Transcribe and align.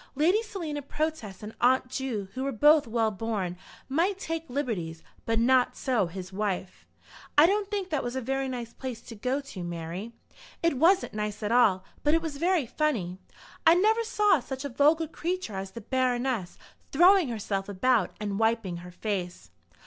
Lady 0.15 0.41
Selina 0.41 0.81
Protest 0.81 1.43
and 1.43 1.53
Aunt 1.61 1.87
Ju, 1.87 2.27
who 2.33 2.43
were 2.43 2.51
both 2.51 2.87
well 2.87 3.11
born, 3.11 3.55
might 3.87 4.17
take 4.17 4.49
liberties; 4.49 5.03
but 5.27 5.37
not 5.37 5.75
so 5.77 6.07
his 6.07 6.33
wife. 6.33 6.87
"I 7.37 7.45
don't 7.45 7.69
think 7.69 7.91
that 7.91 8.03
was 8.03 8.15
a 8.15 8.19
very 8.19 8.49
nice 8.49 8.73
place 8.73 8.99
to 9.01 9.15
go 9.15 9.39
to, 9.41 9.63
Mary." 9.63 10.11
"It 10.63 10.79
wasn't 10.79 11.13
nice 11.13 11.43
at 11.43 11.51
all, 11.51 11.83
but 12.03 12.15
it 12.15 12.21
was 12.23 12.37
very 12.37 12.65
funny. 12.65 13.19
I 13.63 13.75
never 13.75 14.03
saw 14.03 14.39
such 14.39 14.65
a 14.65 14.69
vulgar 14.69 15.05
creature 15.07 15.53
as 15.57 15.69
the 15.69 15.81
Baroness, 15.81 16.57
throwing 16.91 17.29
herself 17.29 17.69
about 17.69 18.09
and 18.19 18.39
wiping 18.39 18.77
her 18.77 18.89
face." 18.91 19.51